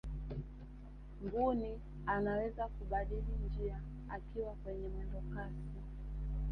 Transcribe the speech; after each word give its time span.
mbuni 1.23 1.81
anaweza 2.05 2.67
kubadili 2.67 3.25
njia 3.45 3.79
akiwa 4.09 4.53
kwenye 4.63 4.87
mwendo 4.87 5.21
kasi 5.35 5.63